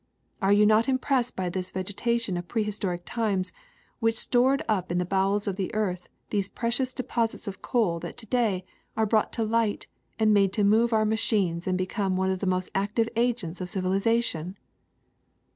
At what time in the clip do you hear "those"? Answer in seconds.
6.31-6.47